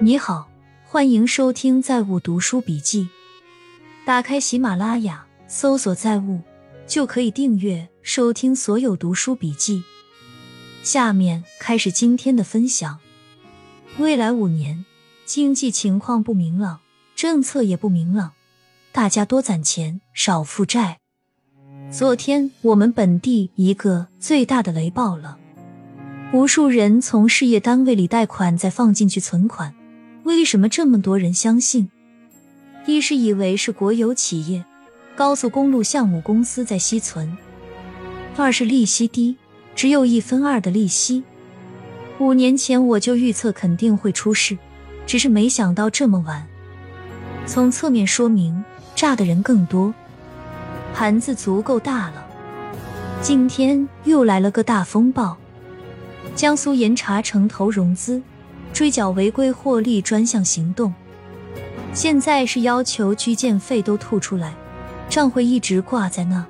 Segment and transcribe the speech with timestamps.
[0.00, 0.48] 你好，
[0.84, 3.02] 欢迎收听《在物读书笔记》。
[4.06, 6.40] 打开喜马拉雅，搜索“在物”，
[6.86, 9.82] 就可以订阅收听所有读书笔记。
[10.84, 13.00] 下面开始今天的分享。
[13.98, 14.84] 未来五年，
[15.26, 16.78] 经济情况不明朗，
[17.16, 18.34] 政策也不明朗，
[18.92, 21.00] 大家多攒钱，少负债。
[21.90, 25.36] 昨天我们本地一个最大的雷爆了，
[26.32, 29.74] 无数人从事业单位里贷款，再放进去存款。
[30.28, 31.88] 为什么这么多人相信？
[32.84, 34.62] 一是以为是国有企业、
[35.16, 37.26] 高速公路项目公司在吸存；
[38.36, 39.38] 二是利息低，
[39.74, 41.24] 只有一分二的利息。
[42.18, 44.58] 五年前我就预测肯定会出事，
[45.06, 46.46] 只是没想到这么晚。
[47.46, 48.62] 从侧面说明，
[48.94, 49.94] 炸的人更多，
[50.92, 52.26] 盘子足够大了。
[53.22, 55.38] 今天又来了个大风暴，
[56.36, 58.20] 江苏盐茶城投融资。
[58.78, 60.94] 追缴违规获利专项行动，
[61.92, 64.54] 现在是要求居建费都吐出来，
[65.10, 66.46] 账会一直挂在那。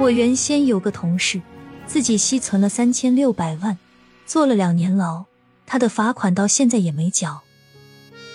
[0.00, 1.40] 我原先有个同事，
[1.86, 3.78] 自己吸存了三千六百万，
[4.26, 5.26] 坐了两年牢，
[5.66, 7.42] 他的罚款到现在也没缴。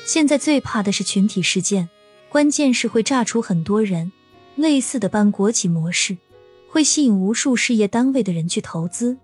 [0.06, 1.90] 现在最怕的是群体事件，
[2.30, 4.14] 关键是会炸出很多人，
[4.56, 6.16] 类似的办国企模式，
[6.70, 9.18] 会吸引无数事业单位的人去投资，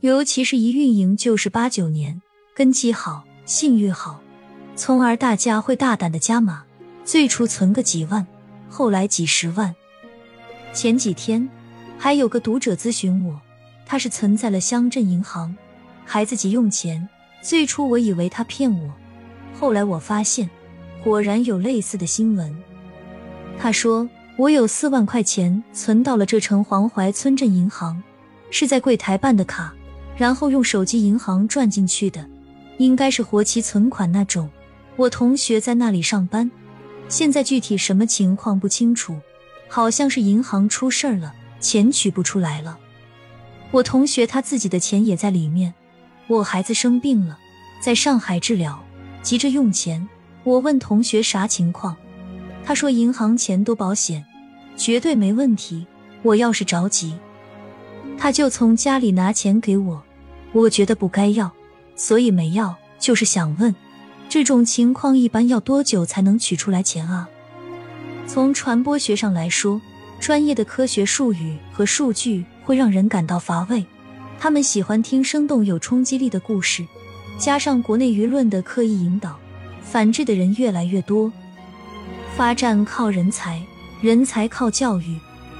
[0.00, 2.20] 尤其是一运营就是八九年。
[2.56, 4.20] 根基好，信誉好，
[4.76, 6.62] 从而大家会大胆的加码，
[7.04, 8.24] 最初存个几万，
[8.70, 9.74] 后来几十万。
[10.72, 11.48] 前几天
[11.98, 13.40] 还有个读者咨询我，
[13.84, 15.56] 他是存在了乡镇银行，
[16.04, 17.08] 孩子急用钱。
[17.42, 18.92] 最初我以为他骗我，
[19.58, 20.48] 后来我发现
[21.02, 22.56] 果然有类似的新闻。
[23.58, 28.00] 他说我有四万块钱存到了这城黄淮村镇银行，
[28.52, 29.74] 是在柜台办的卡，
[30.16, 32.24] 然后用手机银行转进去的。
[32.78, 34.50] 应该是活期存款那种，
[34.96, 36.50] 我同学在那里上班，
[37.08, 39.16] 现在具体什么情况不清楚，
[39.68, 42.78] 好像是银行出事儿了，钱取不出来了。
[43.70, 45.74] 我同学他自己的钱也在里面，
[46.26, 47.38] 我孩子生病了，
[47.80, 48.82] 在上海治疗，
[49.22, 50.08] 急着用钱。
[50.44, 51.96] 我问同学啥情况，
[52.64, 54.24] 他说银行钱都保险，
[54.76, 55.86] 绝对没问题。
[56.22, 57.14] 我要是着急，
[58.18, 60.02] 他就从家里拿钱给我，
[60.52, 61.50] 我觉得不该要。
[61.96, 63.74] 所以没要，就是想问，
[64.28, 67.28] 这种情况一般要多久才能取出来钱啊？
[68.26, 69.80] 从传播学上来说，
[70.18, 73.84] 专业的科学术语和数据会让人感到乏味，
[74.40, 76.86] 他们喜欢听生动有冲击力的故事，
[77.38, 79.38] 加上国内舆论的刻意引导，
[79.82, 81.30] 反制的人越来越多。
[82.36, 83.62] 发展靠人才，
[84.00, 85.18] 人才靠教育，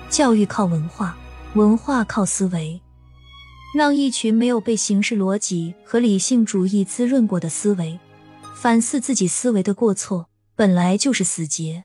[0.08, 1.16] 教育靠文化，
[1.54, 2.80] 文化靠思维。
[3.74, 7.98] 让一群没有被形式逻辑和理性主义滋润过的思维
[8.54, 11.82] 反思自己思维的过错，本来就是死结，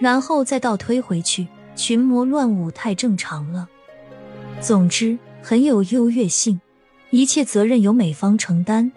[0.00, 1.46] 然后再倒推回去，
[1.76, 3.68] 群魔乱舞太正常了。
[4.62, 6.58] 总之，很有优越性，
[7.10, 8.90] 一切责任由美方承担。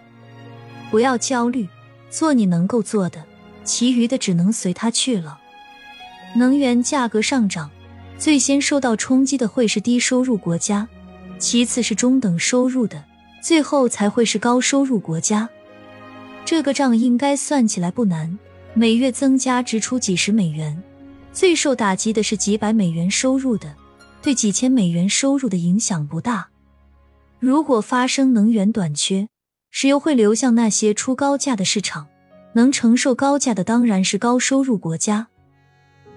[0.90, 1.68] 不要焦虑，
[2.08, 3.22] 做你能够做的，
[3.64, 5.38] 其余的只能随他去了。
[6.34, 7.70] 能源价格上涨，
[8.18, 10.88] 最先受到冲击的会是低收入国家。
[11.42, 13.04] 其次是中等收入的，
[13.42, 15.48] 最后才会是高收入国家。
[16.44, 18.38] 这个账应该算起来不难，
[18.74, 20.80] 每月增加支出几十美元。
[21.32, 23.74] 最受打击的是几百美元收入的，
[24.22, 26.48] 对几千美元收入的影响不大。
[27.40, 29.26] 如果发生能源短缺，
[29.72, 32.06] 石油会流向那些出高价的市场，
[32.54, 35.26] 能承受高价的当然是高收入国家。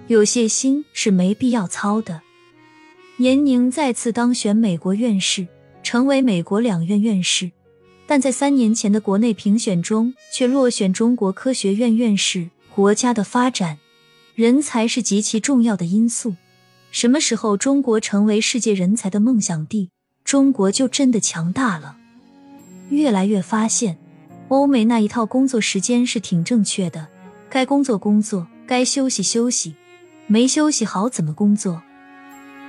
[0.05, 2.21] 有些心是没必要操的。
[3.17, 5.47] 严宁再次当选美国院士，
[5.81, 7.49] 成为美国两院院士，
[8.05, 12.49] 但在三年前的国内评选中却落选中国科学院院士。
[12.73, 13.77] 国家的发展，
[14.35, 16.35] 人才是极其重要的因素。
[16.91, 19.91] 什么时候中国成为世界人才的梦想地，
[20.25, 21.95] 中国就真的强大了。
[22.89, 23.97] 越来越发现，
[24.49, 27.07] 欧美那一套工作时间是挺正确的，
[27.49, 29.73] 该工作工作，该休息休息，
[30.27, 31.81] 没休息好怎么工作？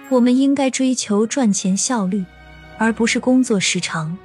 [0.09, 2.25] 我们应该追求赚钱效率，
[2.79, 4.17] 而不是工作时长。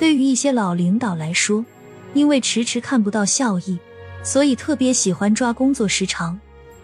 [0.00, 1.64] 对于一些老领导来说，
[2.12, 3.78] 因为迟迟看不到效益，
[4.24, 6.40] 所以特别喜欢抓工作时长，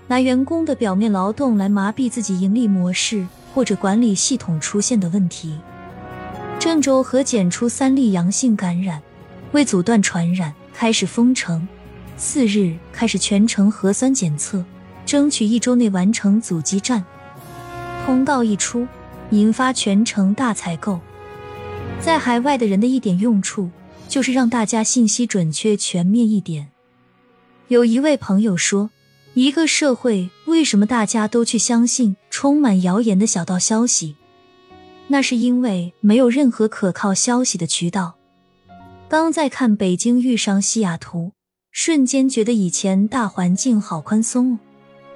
[0.07, 5.59] 拿员工的表面劳动来麻痹自己盈利模式或者管理系统出现的问题。
[6.61, 9.03] 郑州核检出三例阳性感染，
[9.51, 11.67] 为阻断传染，开始封城，
[12.17, 14.65] 次日开始全程核酸检测，
[15.05, 17.05] 争取一周内完成阻击战。
[18.07, 18.87] 通告一出，
[19.31, 21.01] 引发全城大采购。
[22.01, 23.69] 在海外的人的一点用处，
[24.09, 26.69] 就是让大家信息准确、全面一点。
[27.67, 28.91] 有一位朋友说，
[29.35, 34.15] 一个社会为什么大家都去相信充满谣言的小道消息？
[35.09, 38.15] 那是因为没有任何可靠消息的渠道。
[39.09, 41.33] 刚在看北京遇上西雅图，
[41.73, 44.59] 瞬间觉得以前大环境好宽松哦，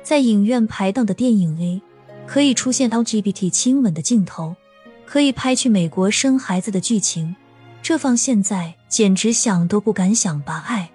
[0.02, 1.80] 在影院排档的电影 A
[2.30, 4.54] 可以出现 LGBT 亲吻的镜头，
[5.04, 7.34] 可以拍去美国生孩子的剧情，
[7.82, 10.62] 这放现在简直想都不敢想吧？
[10.68, 10.88] 爱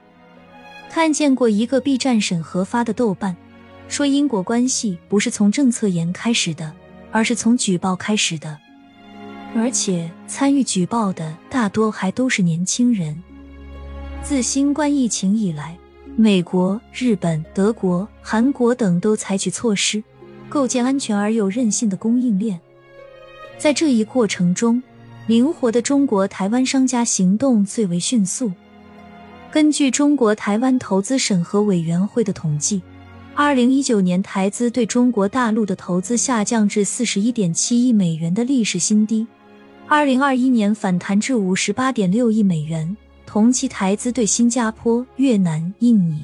[0.90, 3.36] 看见过一个 B 站审核发的豆瓣，
[3.90, 6.72] 说因果关系不是从政策严开始的，
[7.12, 8.58] 而是从举报开始的。
[9.54, 13.22] 而且参与举报的大多还都是年轻人。
[14.24, 15.78] 自新冠疫情以来，
[16.16, 20.02] 美国、日本、德国、韩国等都采取措施，
[20.50, 22.60] 构建安全而又韧性的供应链。
[23.58, 24.82] 在这一过程中，
[25.28, 28.52] 灵活的中国台湾商家行动最为迅速。
[29.52, 32.82] 根据中国台湾投资审核委员会的统计，
[33.34, 39.26] 二零一九年台资对中国大陆的投资下降至四十一点七亿美元的历史新低。
[39.88, 46.22] 二零二一年反弹至五十八点六亿美元，同期台资对新加坡、越南、印尼、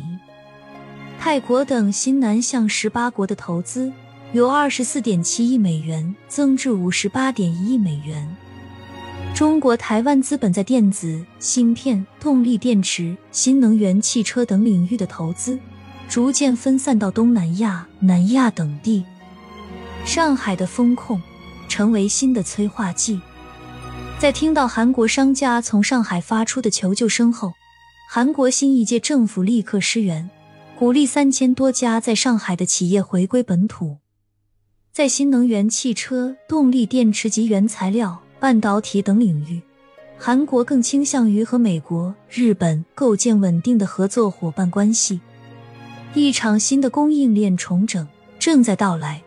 [1.20, 3.92] 泰国等新南向十八国的投资
[4.34, 8.34] 由二十四点七亿美元增至五十八点一亿美元。
[9.36, 15.60] 中国台湾资本在电子、芯片、动力电池、新能源汽车等领域的投资
[16.08, 19.04] 逐渐分散到东南亚、南亚等地。
[20.06, 21.22] 上海的风控
[21.68, 23.20] 成为新的催化剂。
[24.18, 27.52] 在听到韩国商家从上海发出的求救声后，
[28.10, 30.30] 韩国新一届政府立刻施援，
[30.80, 34.01] 鼓励三千多家在上海的企业回归本土。
[34.94, 39.62] 在新能源汽车、动力电池及原材料、半导体等领域，
[40.18, 45.22] 韩国更倾向于和美国、日本构建稳定的合作伙伴关系。
[46.14, 48.06] 一场新的供应链重整
[48.38, 49.22] 正在到来。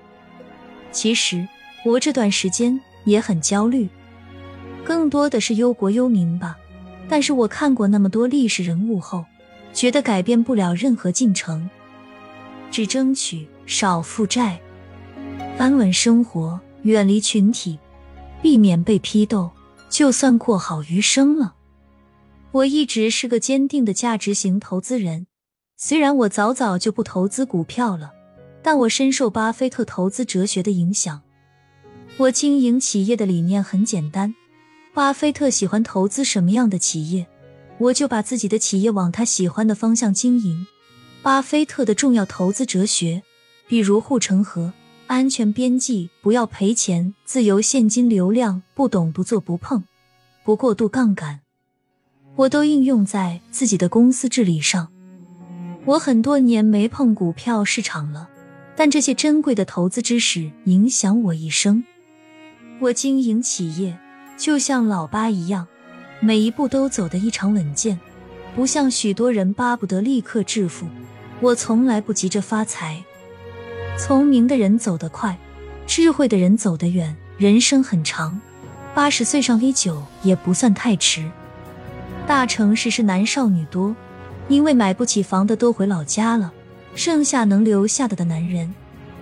[0.93, 1.49] 其实
[1.87, 3.89] 我这段时间也很焦虑。
[4.85, 6.59] 更多的是忧国忧民吧，
[7.09, 9.25] 但是我看过那么多历史人物后，
[9.73, 11.71] 觉得改变不了任何进程，
[12.71, 14.61] 只争取少负债，
[15.57, 17.79] 安稳生活，远离群体，
[18.43, 19.51] 避免被批斗，
[19.89, 21.55] 就算过好余生了。
[22.51, 25.27] 我一直是个坚定的价值型投资人，
[25.77, 28.13] 虽然我早早就不投资股票了，
[28.63, 31.23] 但我深受巴菲特投资哲学的影响。
[32.17, 34.35] 我经营企业的理念很简单。
[34.93, 37.27] 巴菲特喜欢投资什么样的企业，
[37.79, 40.67] 我就把自己的企业往他喜欢的方向经营。
[41.23, 43.23] 巴菲特的重要投资哲学，
[43.67, 44.73] 比如护城河、
[45.07, 49.85] 安全边际、不要赔钱、自由现金流量、不懂不做不碰、
[50.45, 51.41] 不过度杠杆，
[52.37, 54.89] 我都应用在自己的公司治理上。
[55.85, 58.29] 我很多年没碰股票市场了，
[58.75, 61.85] 但这些珍贵的投资知识影响我一生。
[62.81, 63.99] 我经营企业。
[64.37, 65.65] 就像老八一样，
[66.19, 68.01] 每一步都走得异常稳健，
[68.57, 70.89] 不像许多人巴不得立刻致富。
[71.41, 73.05] 我从来不急着发财。
[73.97, 75.39] 聪明的人走得快，
[75.87, 77.17] 智慧的人走得远。
[77.39, 78.41] 人生很长，
[78.95, 81.31] 八十岁上 A 九也不算太迟。
[82.27, 83.95] 大城市是男少女多，
[84.49, 86.53] 因为买不起房的都回老家了，
[86.95, 88.75] 剩下能留下的的男人，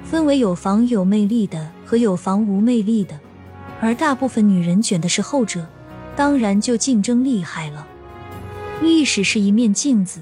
[0.04, 3.18] 分为有房有魅力的和有房无魅力的。
[3.80, 5.66] 而大部分女人卷的是后者，
[6.16, 7.86] 当然就竞争厉害了。
[8.80, 10.20] 历史是一面镜子，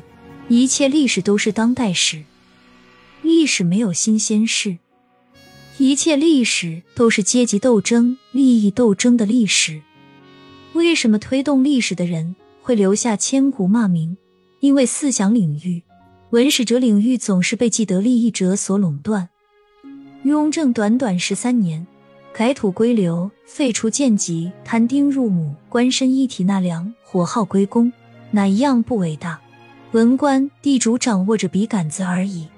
[0.49, 2.23] 一切历史都是当代史。
[3.31, 4.79] 历史没有新鲜事，
[5.79, 9.83] 一切历史都是阶级斗争、利益斗争的历史。
[10.73, 14.17] 为什么推动历史的人会留下千古骂名？
[14.59, 15.85] 因为思想领域、
[16.31, 19.29] 文史哲领域总是被既得利益者所垄断。
[20.25, 21.87] 雍正短短十三年。
[22.33, 27.93] 改土归流，废除贱籍，摊丁入亩，官绅一体纳粮，火耗归公，
[28.33, 29.41] 哪一样不伟大？
[29.93, 32.49] 文官地主掌握着笔杆子而已。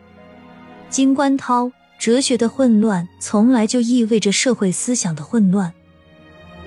[0.93, 5.73] 金观涛，哲学的混乱从来就意味着社会思想的混乱。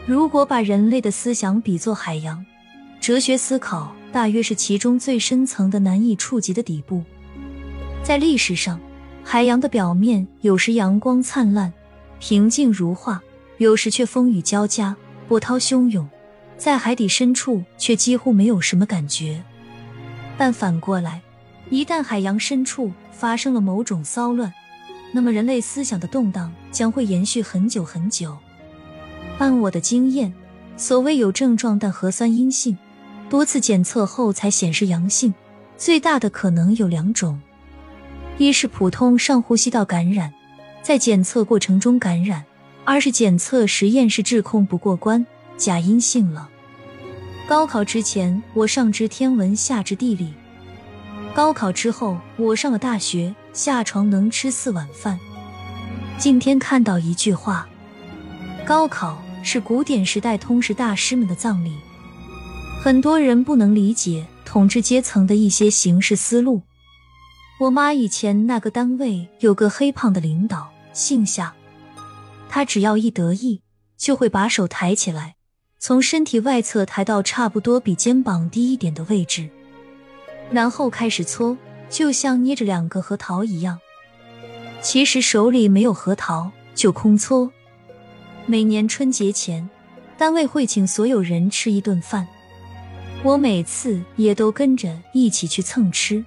[0.08, 2.44] 如果把人类的思想比作海洋，
[3.00, 7.04] 哲学思考大约是其中最深层的、难以触及的底部。
[8.02, 8.80] 在历史上，
[9.24, 11.72] 海洋的表面有时阳光灿烂。
[12.20, 13.22] 平静如画，
[13.60, 14.96] 有时却风雨交加，
[15.28, 16.04] 波涛汹涌；
[16.58, 19.44] 在海底深处，却几乎没有什么感觉。
[20.36, 21.22] 但反过来，
[21.70, 24.54] 一旦海洋深处发生了某种骚乱，
[25.14, 28.38] 那么人类思想的动荡将会延续很久很久。
[29.38, 30.34] 按我的经验，
[30.76, 32.78] 所谓有症状但核酸阴性，
[33.30, 35.34] 多次检测后才显示阳性，
[35.78, 37.40] 最大的可能有两种：
[38.38, 40.34] 一是普通上呼吸道感染，
[40.82, 42.44] 在检测过程中感染；
[42.84, 45.26] 二是检测实验室质控不过关，
[45.58, 46.50] 假阴性了。
[47.48, 50.34] 高考之前，我上知天文，下知地理；
[51.36, 55.20] 高考之后，我上了大学，下床能吃四碗饭。
[56.18, 57.68] 今天看到一句话：
[58.66, 61.74] 高考是古典时代通识大师们的葬礼。
[62.82, 66.62] 很多人不能理解统治阶层的一些行事思路。
[67.60, 71.54] 我妈以前那个单位有个黑胖的领导，姓夏，
[72.48, 73.62] 他只要一得意，
[73.98, 75.36] 就会把手抬起来。
[75.80, 79.50] 从身体外侧抬到差不多比肩膀低一点的位置，
[80.52, 81.58] 然后开始搓，
[81.90, 83.80] 就像捏着两个核桃一样。
[84.82, 87.52] 其实手里没有核桃，就空搓。
[88.46, 89.68] 每年春节前，
[90.18, 92.28] 单位会请所有人吃一顿饭，
[93.24, 96.24] 我每次也都跟着一起去蹭吃。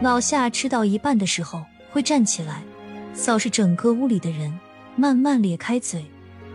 [0.00, 2.62] 老夏吃到一半的时候，会站起来，
[3.12, 4.58] 扫视整个屋里的人，
[4.96, 6.04] 慢慢咧开嘴，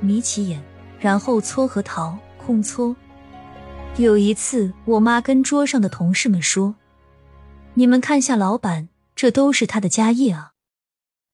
[0.01, 0.61] 眯起眼。
[0.99, 2.95] 然后搓核桃，空搓。
[3.97, 6.73] 有一次，我妈跟桌上的同事们说
[7.75, 10.53] ：“你们看下老板，这都是他的家业啊。”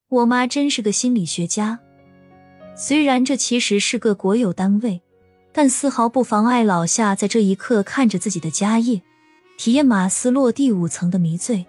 [0.09, 1.79] 我妈真是个心理学家。
[2.75, 5.01] 虽然这其实是个国有单位，
[5.53, 9.01] 但丝毫不妨碍老夏在这一刻看着自己的家业，
[9.57, 11.65] 体验马斯洛第五层的迷醉。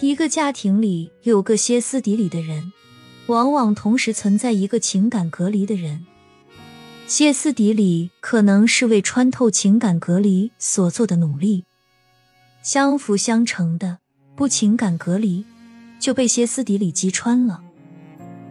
[0.00, 2.72] 一个家庭里有个歇斯底里的人，
[3.28, 6.04] 往往同时存在一个情感隔离的人。
[7.06, 11.64] 歇斯底里可能是为穿透情感隔离所做的努力，
[12.62, 13.98] 相辅相成的，
[14.34, 15.44] 不情感隔离
[16.00, 17.62] 就被歇斯底里击穿了。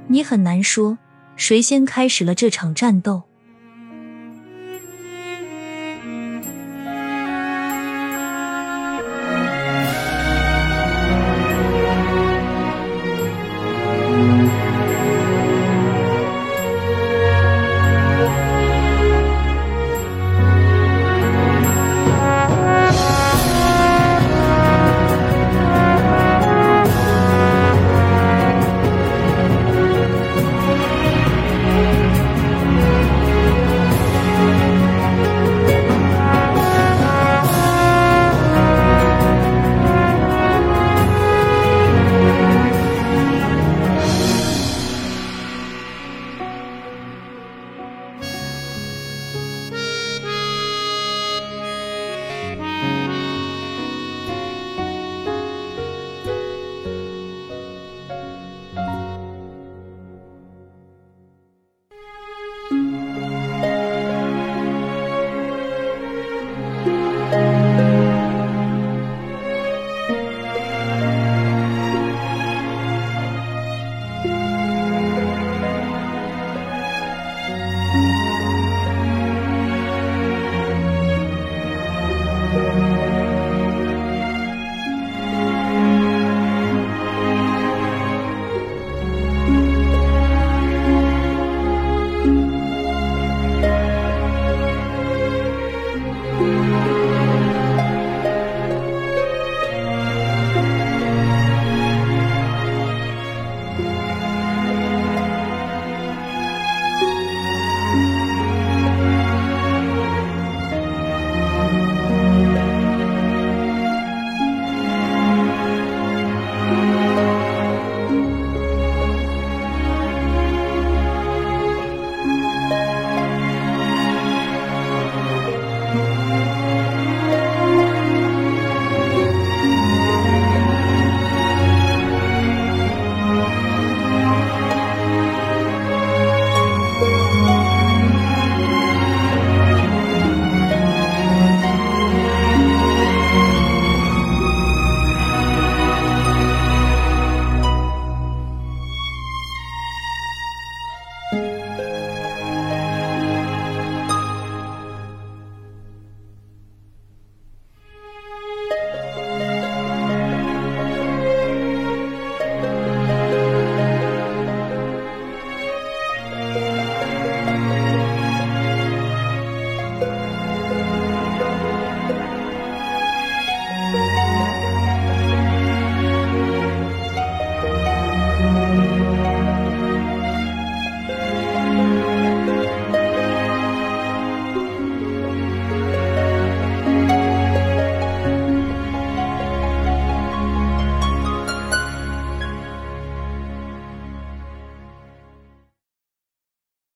[0.08, 1.00] 你很难说
[1.36, 3.24] 谁先开始了这场战斗。